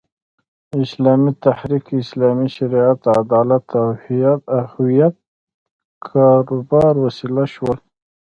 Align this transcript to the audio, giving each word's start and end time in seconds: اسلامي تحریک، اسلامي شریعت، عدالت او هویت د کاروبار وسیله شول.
اسلامي 0.83 1.31
تحریک، 1.45 1.85
اسلامي 2.03 2.47
شریعت، 2.55 2.99
عدالت 3.19 3.65
او 3.79 3.87
هویت 4.71 5.15
د 5.21 5.23
کاروبار 6.07 6.93
وسیله 7.05 7.43
شول. 7.53 7.77